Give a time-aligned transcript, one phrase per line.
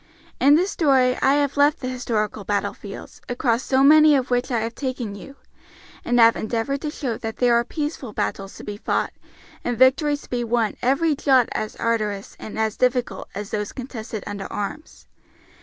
[0.39, 4.61] In this story I have left the historical battlefields, across so many of which I
[4.61, 5.35] have taken you,
[6.03, 9.13] and have endeavored to show that there are peaceful battles to be fought
[9.63, 14.23] and victories to be won every jot as arduous and as difficult as those contested
[14.25, 15.05] under arms.